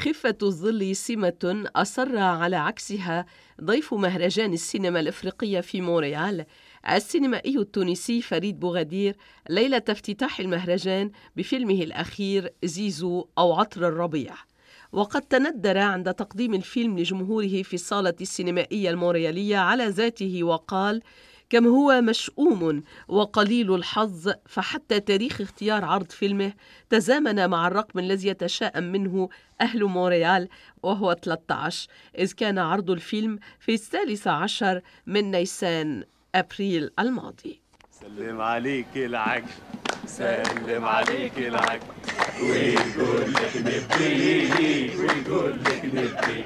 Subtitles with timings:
[0.00, 3.26] خفة الظل سمة أصر على عكسها
[3.64, 6.44] ضيف مهرجان السينما الإفريقية في مونريال.
[6.90, 9.16] السينمائي التونسي فريد بوغدير
[9.50, 14.34] ليلة افتتاح المهرجان بفيلمه الأخير زيزو أو عطر الربيع.
[14.92, 21.02] وقد تندر عند تقديم الفيلم لجمهوره في الصالة السينمائية الموريالية على ذاته وقال
[21.50, 26.52] كم هو مشؤوم وقليل الحظ فحتى تاريخ اختيار عرض فيلمه
[26.90, 29.28] تزامن مع الرقم الذي يتشائم منه
[29.60, 30.48] أهل مونريال
[30.82, 37.60] وهو 13 إذ كان عرض الفيلم في الثالث عشر من نيسان أبريل الماضي.
[37.90, 39.48] سلم عليك العجل
[40.06, 41.86] سلم عليك العجل.
[42.42, 46.44] ويقول لك نبي ويقول لك نبي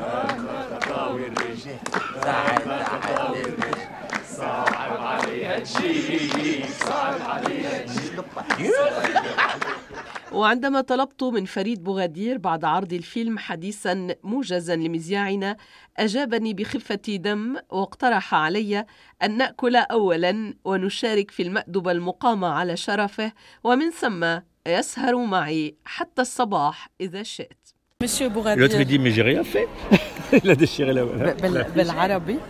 [0.00, 1.78] أما تطاوي الرجال
[2.24, 3.93] أما تطاوي الرجال
[4.36, 8.04] صعب عليها تشيل صعب عليها تشيل
[10.32, 15.56] وعندما طلبت من فريد بوغادير بعد عرض الفيلم حديثا موجزا لمذياعنا
[15.96, 18.86] أجابني بخفة دم واقترح علي
[19.22, 23.32] أن نأكل أولا ونشارك في المأدبة المقامة على شرفه
[23.64, 27.74] ومن ثم يسهر معي حتى الصباح إذا شئت.
[28.56, 29.68] L'autre lui dit Mais j'ai rien fait.
[30.44, 31.02] Il a déchiré la.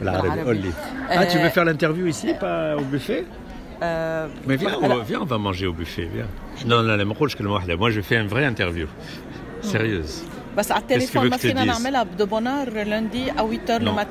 [0.00, 0.28] L'arabe.
[1.10, 3.24] Ah, tu veux faire l'interview ici, pas au buffet?
[4.46, 6.08] Mais viens, on, viens, on va manger au buffet.
[6.12, 6.26] Viens.
[6.66, 8.86] Non, non, moi je fais une vraie interview.
[9.60, 10.24] Sérieuse.
[10.56, 14.02] بس على التليفون ما فينا نعملها بدوبونار لوندي ا 8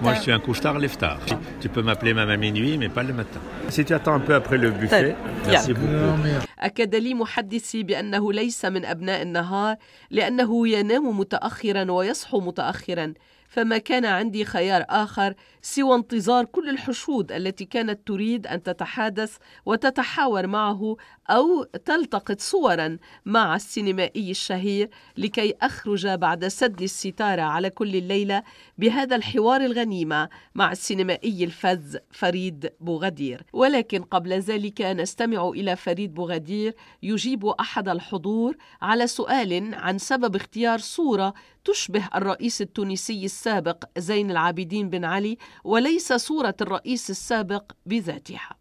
[6.60, 9.76] أكد لي محدثي بأنه ليس من أبناء النهار
[10.12, 13.14] لأنه ينام متاخرا ويصحو متاخرا.
[13.54, 20.48] فما كان عندي خيار آخر سوى انتظار كل الحشود التي كانت تريد أن تتحادث وتتحاور
[20.48, 20.96] معه
[21.30, 28.44] أو تلتقط صورا مع السينمائي الشهير لكي أخرج بعد سد الستارة على كل الليلة
[28.78, 33.44] بهذا الحوار الغنيمة مع السينمائي الفذ فريد بوغدير.
[33.54, 40.80] ولكن قبل ذلك نستمع إلى فريد بوغدير يجيب أحد الحضور على سؤال عن سبب اختيار
[40.80, 41.34] صورة
[41.65, 48.57] تشبه الرئيس التونسي السابق زين العابدين بن علي وليس صورة الرئيس السابق بذاتها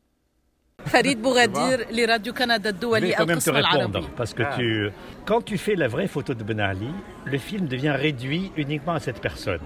[0.85, 4.91] فريد بوغادير لراديو كندا الدولي القسم العربي parce que tu
[5.25, 6.91] quand tu fais la vraie photo de Ben Ali
[7.25, 9.65] le film devient réduit uniquement à cette personne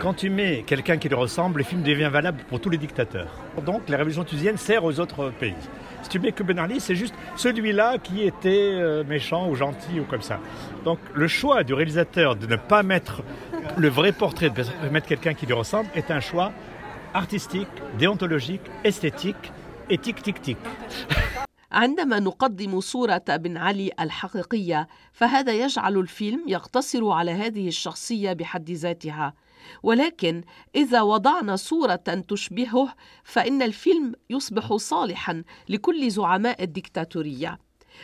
[0.00, 3.30] Quand tu mets quelqu'un qui lui ressemble, le film devient valable pour tous les dictateurs.
[3.64, 5.54] Donc la révolution tunisienne sert aux autres pays.
[6.02, 10.00] Si tu mets que Ben Ali, c'est juste celui-là qui était euh, méchant ou gentil
[10.00, 10.40] ou comme ça.
[10.84, 13.22] Donc le choix du réalisateur de ne pas mettre
[13.76, 16.52] le vrai portrait, de mettre quelqu'un qui lui ressemble, est un choix
[17.14, 17.68] artistique,
[17.98, 19.52] déontologique, esthétique
[19.90, 20.58] et tic tic tic.
[21.72, 29.34] عندما نقدم صورة بن علي الحقيقية فهذا يجعل الفيلم يقتصر على هذه الشخصية بحد ذاتها
[29.83, 30.43] ولكن
[30.75, 37.59] إذا وضعنا صورة تشبهه فإن الفيلم يصبح صالحا لكل زعماء الدكتاتورية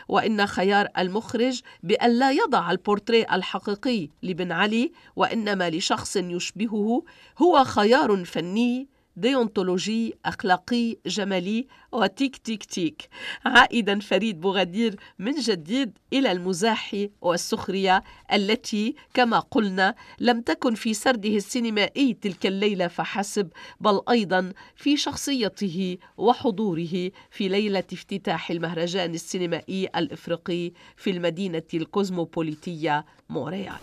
[0.08, 7.04] وإن خيار المخرج بأن لا يضع البورتريه الحقيقي لبن علي وإنما لشخص يشبهه
[7.38, 13.10] هو خيار فني ديونتولوجي أخلاقي جمالي وتيك تيك تيك.
[13.46, 18.04] عائدا فريد بوغدير من جديد إلى المزاح والسخرية
[18.34, 25.98] التي كما قلنا لم تكن في سرده السينمائي تلك الليلة فحسب بل أيضا في شخصيته
[26.18, 33.78] وحضوره في ليلة افتتاح المهرجان السينمائي الإفريقي في المدينة الكوزموبوليتية مونريال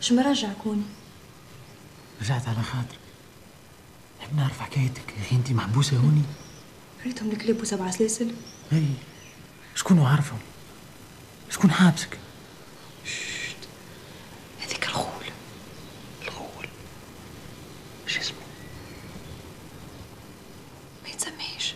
[0.00, 0.82] شو مرجع كوني؟
[2.22, 2.99] رجعت على خاطري.
[4.30, 6.22] نحب نعرف حكايتك يا أخي انت محبوسة هوني.
[7.04, 8.34] ريتهم الكليب وسبع سلاسل
[8.72, 8.86] اي.
[9.74, 10.38] شكون عارفهم؟
[11.50, 12.18] شكون حابسك؟
[14.62, 15.24] هذيك الغول.
[16.22, 16.68] الغول.
[18.06, 18.38] شو اسمه؟
[21.02, 21.74] ما يتسميش.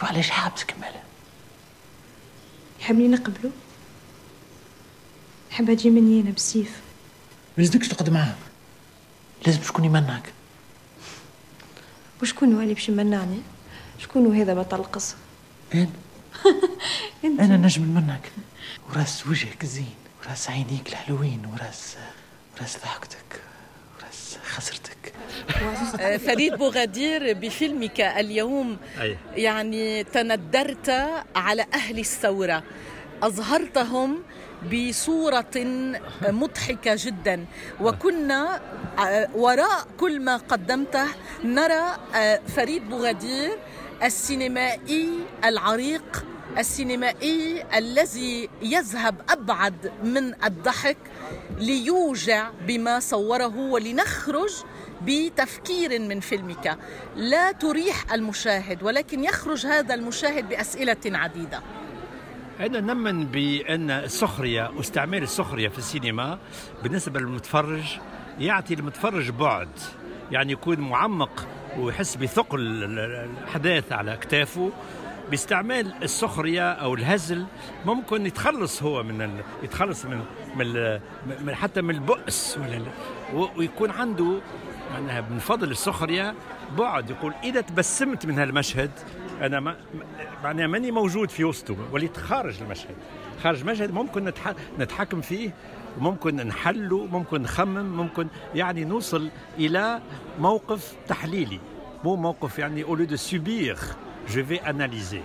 [0.00, 1.02] شو علاش حابسك مالا؟
[2.80, 3.50] يحبني نقبله؟
[5.50, 6.80] يحب تجي مني أنا بالسيف.
[7.58, 8.34] ما لازمكش تقعد معاه
[9.46, 10.32] لازم شكون يمنعك
[12.22, 13.40] وشكون هو اللي باش يمنعني؟
[13.98, 15.16] شكون هذا بطل القصة
[15.74, 15.88] أنا؟
[17.44, 18.32] أنا نجم نمنعك.
[18.90, 21.96] وراس وجهك زين وراس عينيك الحلوين وراس
[22.56, 23.40] وراس ضحكتك
[23.98, 25.12] وراس خسرتك.
[26.26, 28.76] فريد بوغادير بفيلمك اليوم
[29.36, 30.90] يعني تندرت
[31.36, 32.62] على أهل الثورة.
[33.22, 34.22] أظهرتهم
[34.72, 35.54] بصورة
[36.22, 37.46] مضحكة جدا.
[37.80, 38.60] وكنا
[39.34, 41.06] وراء كل ما قدمته
[41.44, 41.96] نرى
[42.56, 43.58] فريد بوغادير
[44.02, 45.10] السينمائي
[45.44, 46.24] العريق
[46.58, 50.96] السينمائي الذي يذهب أبعد من الضحك
[51.58, 54.52] ليوجع بما صوره ولنخرج
[55.02, 56.78] بتفكير من فيلمك.
[57.16, 61.62] لا تريح المشاهد ولكن يخرج هذا المشاهد بأسئلة عديدة.
[62.60, 66.38] أنا نؤمن بأن السخرية واستعمال السخرية في السينما
[66.82, 67.98] بالنسبة للمتفرج
[68.38, 69.68] يعطي المتفرج بعد
[70.30, 71.46] يعني يكون معمق
[71.78, 74.72] ويحس بثقل الأحداث على أكتافه
[75.30, 77.46] باستعمال السخرية أو الهزل
[77.86, 79.30] ممكن يتخلص هو من ال...
[79.62, 80.20] يتخلص من
[80.56, 81.00] من,
[81.44, 82.82] من حتى من البؤس ولا
[83.56, 84.40] ويكون عنده
[84.92, 86.34] معناها من فضل السخرية
[86.78, 88.90] بعد يقول إذا تبسمت من هالمشهد
[89.42, 89.76] أنا ما
[90.44, 91.76] معناها ماني موجود في وسطه.
[91.92, 92.94] وليت خارج المشهد.
[93.42, 94.54] خارج المشهد ممكن نتح...
[94.78, 95.50] نتحكم فيه
[96.00, 99.28] ممكن نحله ممكن نخمم ممكن يعني نوصل
[99.58, 100.00] إلى
[100.40, 101.60] موقف تحليلي.
[102.04, 103.76] مو موقف يعني au lieu de subir
[104.28, 105.22] je vais analyser.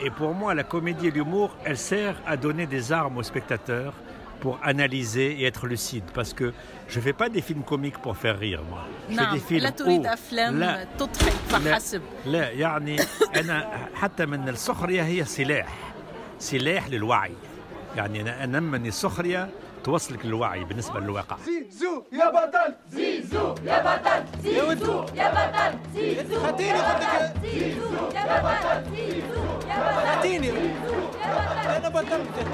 [0.00, 3.94] Et pour moi la comédie et l'humour elle sert à donner des armes aux spectateurs
[4.40, 6.52] pour analyser et être lucide parce que
[6.88, 8.82] je ne fais pas des films comiques pour faire rire moi.
[9.10, 9.30] Je نعم.
[9.30, 12.96] fais des films لا تريد où- افلام لا تضحك فحسب لا يعني
[13.36, 15.68] أنا حتى من السخريه هي سلاح
[16.38, 17.32] سلاح للوعي
[17.96, 19.48] يعني أنا انمن السخريه
[19.84, 26.78] توصلك للوعي بالنسبة للواقع زيزو يا بطل زيزو يا بطل زيزو يا بطل زيزو خديني
[26.78, 30.50] خدك زيزو يا بطل زيزو يا بطل خديني
[31.76, 32.46] أنا بطلت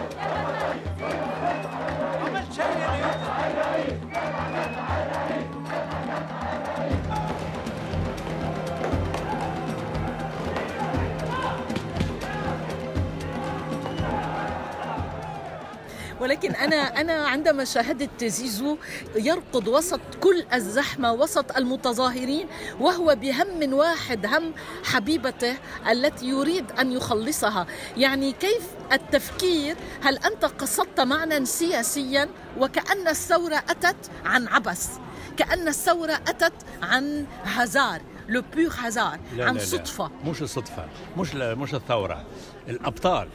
[16.25, 18.77] ولكن أنا أنا عندما شاهدت زيزو
[19.17, 22.47] يركض وسط كل الزحمة وسط المتظاهرين
[22.81, 24.55] وهو بهم واحد هم
[24.85, 25.57] حبيبته
[25.91, 27.67] التي يريد أن يخلصها.
[27.97, 28.63] يعني كيف
[28.93, 32.29] التفكير؟ هل أنت قصدت معنى سياسيا؟
[32.59, 34.89] وكأن الثورة أتت عن عبث.
[35.37, 39.65] كأن الثورة أتت عن هزار لو بيغ هزار لا عن لا لا.
[39.67, 40.11] صدفة.
[40.25, 40.85] مش الصدفة
[41.19, 42.25] مش مش الثورة.
[42.69, 43.29] الأبطال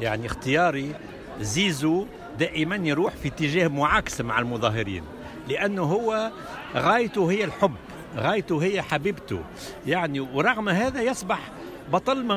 [0.00, 0.94] يعني اختياري
[1.40, 2.06] زيزو
[2.38, 5.02] دائما يروح في اتجاه معاكس مع المظاهرين
[5.48, 6.30] لأنه هو
[6.76, 7.74] غايته هي الحب
[8.16, 9.40] غايته هي حبيبته.
[9.86, 11.50] يعني ورغم هذا يصبح
[11.92, 12.32] بطل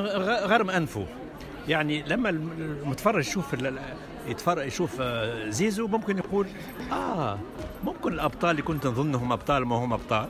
[0.45, 1.05] غرم أنفه.
[1.67, 3.55] يعني لما المتفرج يشوف
[4.27, 6.47] يتفرج يشوف آه، زيزو ممكن يقول
[6.91, 7.39] آه
[7.83, 10.29] ممكن الأبطال اللي كنت نظنهم أبطال ما هم أبطال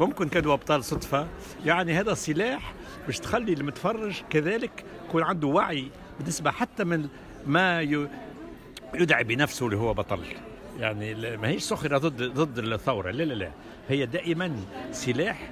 [0.00, 1.26] ممكن كانوا أبطال صدفة.
[1.64, 2.74] يعني هذا سلاح
[3.06, 7.08] باش تخلي المتفرج كذلك يكون عنده وعي بالنسبة حتى من
[7.46, 7.80] ما
[8.94, 10.20] يدعي بنفسه اللي هو بطل.
[10.80, 13.10] يعني ما هيش سخرة ضد ضد الثورة.
[13.10, 13.50] لا لا لا.
[13.88, 14.56] هي دائما
[14.92, 15.50] سلاح.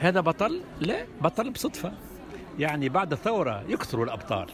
[0.00, 1.92] هذا بطل؟ لا بطل بصدفة.
[2.58, 4.46] يعني بعد الثورة يكثروا الأبطال.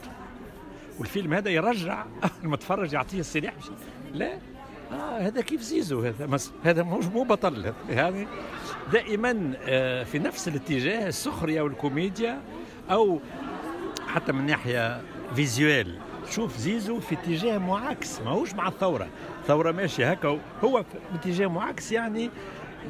[0.99, 2.05] والفيلم هذا يرجع
[2.45, 3.55] المتفرج يعطيه السلاح.
[4.15, 4.39] لا.
[4.93, 7.73] آه هذا كيف زيزو؟ هذا مس هذا مش مو بطل.
[7.91, 8.27] يعني
[8.93, 12.41] دائما آه في نفس الاتجاه السخرية والكوميديا
[12.91, 13.21] أو
[14.07, 15.03] حتى من ناحية
[15.35, 15.99] فيزيوال.
[16.31, 19.09] شوف زيزو في اتجاه معاكس ماهوش مع الثورة
[19.43, 22.31] الثورة ماشية هكا هو في اتجاه معاكس يعني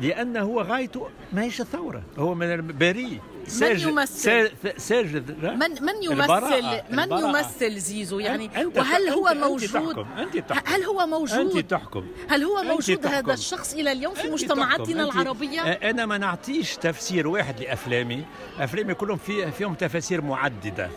[0.00, 6.54] لأنه هو غايته ماهيش الثورة هو من البريء ساجد يمثل؟ سا- ساجد؟ من من البراءة،
[6.56, 7.28] يمثل من البراءة.
[7.38, 10.72] يمثل زيزو يعني أنت- وهل هو أنت- موجود تحكم، أنت تحكم.
[10.74, 13.14] هل هو موجود أنت تحكم هل هو موجود تحكم.
[13.14, 18.24] هذا الشخص إلى اليوم في مجتمعاتنا العربية أنا ما نعطيش تفسير واحد لأفلامي
[18.58, 20.90] أفلامي كلهم في فيهم تفاسير معددة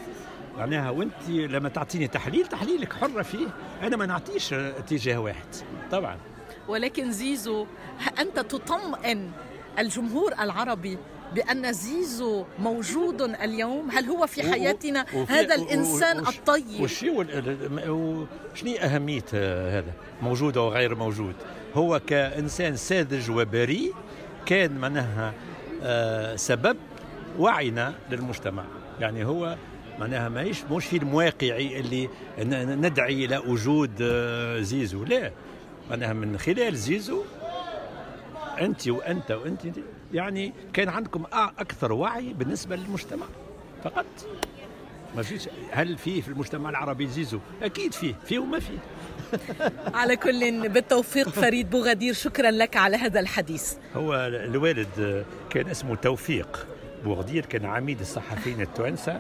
[0.58, 3.48] معناها وانت لما تعطيني تحليل تحليلك حرة فيه.
[3.84, 5.48] أنا ما نعطيش اتجاه واحد.
[5.92, 6.18] طبعا.
[6.68, 7.66] ولكن زيزو
[8.20, 9.32] أنت تطمئن
[9.80, 10.98] الجمهور العربي
[11.36, 17.12] بأن زيزو موجود اليوم؟ هل هو في حياتنا وفي- هذا وش- الطيب؟ وشي
[18.56, 21.36] شنو أهمية آه، هذا؟ موجود أو غير موجود؟
[21.76, 23.94] هو كإنسان ساذج وبريء
[24.46, 25.34] كان معناها
[25.84, 26.78] آه، سبب
[27.40, 28.64] وعينا للمجتمع.
[29.00, 29.56] يعني هو
[30.00, 32.10] معناها ماهيش مش فيلم واقعي اللي
[32.76, 35.04] ندعي إلى وجود آه، زيزو.
[35.04, 35.32] لا.
[35.90, 37.24] معناها من خلال زيزو
[38.62, 39.62] أنت وأنت وأنت
[40.14, 43.26] يعني كان عندكم أكثر وعي بالنسبة للمجتمع
[43.84, 44.06] فقط.
[45.16, 48.78] ما فيش هل فيه في المجتمع العربي زيزو؟ أكيد فيه فيه وما فيه.
[50.00, 53.74] على كل بالتوفيق فريد بوغدير شكرا لك على هذا الحديث.
[53.96, 56.68] هو الوالد كان اسمه توفيق.
[57.04, 59.20] بوغدير كان عميد الصحفيين التوانسة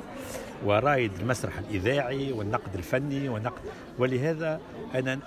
[0.66, 3.62] ورائد المسرح الإذاعي والنقد الفني والنقد
[4.00, 4.62] ولهذا
[4.96, 5.20] أنا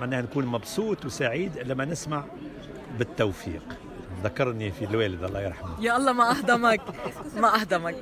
[0.00, 2.24] معناها نكون مبسوط وسعيد لما نسمع
[2.98, 3.62] بالتوفيق.
[4.24, 5.80] ذكرني في الوالد الله يرحمه.
[5.80, 6.80] يا الله ما اهضمك
[7.36, 7.96] ما اهضمك